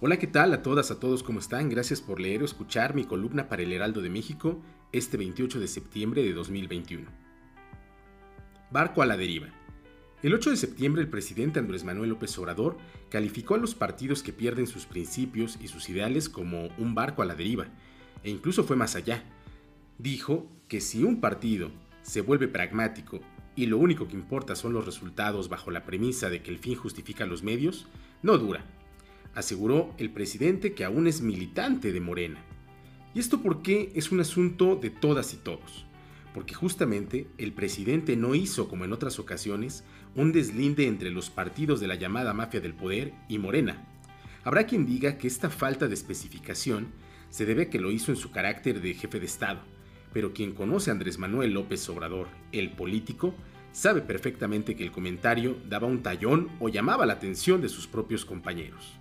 [0.00, 1.68] Hola, ¿qué tal a todas, a todos, ¿cómo están?
[1.68, 4.60] Gracias por leer o escuchar mi columna para el Heraldo de México
[4.90, 7.08] este 28 de septiembre de 2021.
[8.72, 9.46] Barco a la deriva.
[10.24, 12.76] El 8 de septiembre el presidente Andrés Manuel López Obrador
[13.08, 17.26] calificó a los partidos que pierden sus principios y sus ideales como un barco a
[17.26, 17.66] la deriva,
[18.24, 19.22] e incluso fue más allá.
[19.98, 21.70] Dijo que si un partido
[22.02, 23.20] se vuelve pragmático
[23.54, 26.74] y lo único que importa son los resultados bajo la premisa de que el fin
[26.74, 27.86] justifica los medios,
[28.22, 28.64] no dura
[29.34, 32.40] aseguró el presidente que aún es militante de Morena.
[33.14, 35.86] ¿Y esto por qué es un asunto de todas y todos?
[36.32, 39.84] Porque justamente el presidente no hizo, como en otras ocasiones,
[40.16, 43.86] un deslinde entre los partidos de la llamada mafia del poder y Morena.
[44.42, 46.88] Habrá quien diga que esta falta de especificación
[47.30, 49.60] se debe a que lo hizo en su carácter de jefe de Estado,
[50.12, 53.34] pero quien conoce a Andrés Manuel López Obrador, el político,
[53.72, 58.24] sabe perfectamente que el comentario daba un tallón o llamaba la atención de sus propios
[58.24, 58.98] compañeros.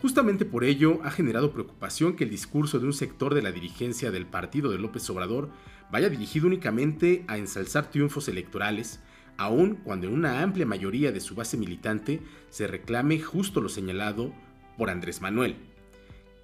[0.00, 4.10] Justamente por ello ha generado preocupación que el discurso de un sector de la dirigencia
[4.10, 5.50] del partido de López Obrador
[5.92, 9.00] vaya dirigido únicamente a ensalzar triunfos electorales,
[9.36, 14.32] aun cuando en una amplia mayoría de su base militante se reclame justo lo señalado
[14.78, 15.56] por Andrés Manuel,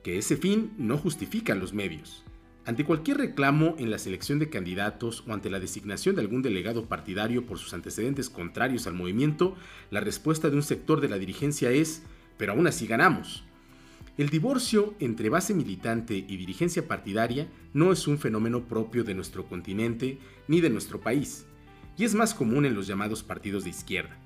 [0.04, 2.24] que ese fin no justifica los medios.
[2.66, 6.86] Ante cualquier reclamo en la selección de candidatos o ante la designación de algún delegado
[6.86, 9.54] partidario por sus antecedentes contrarios al movimiento,
[9.90, 12.02] la respuesta de un sector de la dirigencia es,
[12.36, 13.45] pero aún así ganamos.
[14.18, 19.44] El divorcio entre base militante y dirigencia partidaria no es un fenómeno propio de nuestro
[19.44, 21.44] continente ni de nuestro país,
[21.98, 24.16] y es más común en los llamados partidos de izquierda.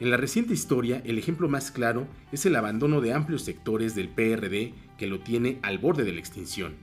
[0.00, 4.08] En la reciente historia, el ejemplo más claro es el abandono de amplios sectores del
[4.08, 6.74] PRD que lo tiene al borde de la extinción.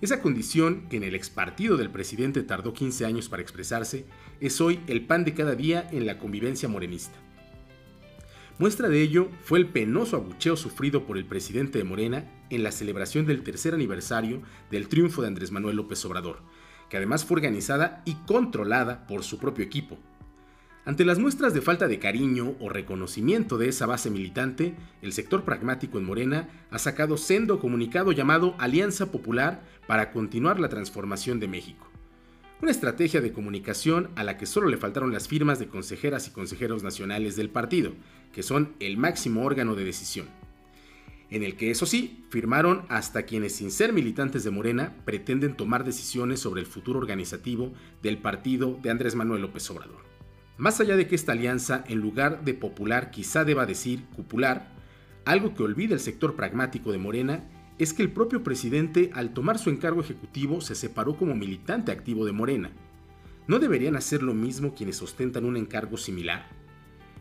[0.00, 4.06] Esa condición, que en el expartido del presidente tardó 15 años para expresarse,
[4.40, 7.18] es hoy el pan de cada día en la convivencia morenista.
[8.60, 12.72] Muestra de ello fue el penoso abucheo sufrido por el presidente de Morena en la
[12.72, 16.42] celebración del tercer aniversario del triunfo de Andrés Manuel López Obrador,
[16.90, 19.96] que además fue organizada y controlada por su propio equipo.
[20.84, 25.42] Ante las muestras de falta de cariño o reconocimiento de esa base militante, el sector
[25.42, 31.48] pragmático en Morena ha sacado sendo comunicado llamado Alianza Popular para continuar la transformación de
[31.48, 31.90] México
[32.62, 36.30] una estrategia de comunicación a la que solo le faltaron las firmas de consejeras y
[36.30, 37.92] consejeros nacionales del partido,
[38.32, 40.26] que son el máximo órgano de decisión.
[41.30, 45.84] En el que, eso sí, firmaron hasta quienes sin ser militantes de Morena pretenden tomar
[45.84, 50.04] decisiones sobre el futuro organizativo del partido de Andrés Manuel López Obrador.
[50.58, 54.72] Más allá de que esta alianza, en lugar de popular, quizá deba decir cupular,
[55.24, 57.48] algo que olvida el sector pragmático de Morena
[57.78, 62.26] es que el propio presidente al tomar su encargo ejecutivo se separó como militante activo
[62.26, 62.72] de Morena.
[63.46, 66.46] ¿No deberían hacer lo mismo quienes ostentan un encargo similar?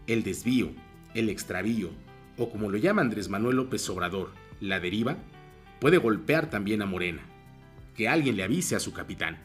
[0.06, 0.72] El desvío,
[1.14, 1.90] el extravío,
[2.38, 5.18] o como lo llama Andrés Manuel López Obrador, la deriva,
[5.80, 7.22] puede golpear también a Morena.
[7.96, 9.38] Que alguien le avise a su capitán.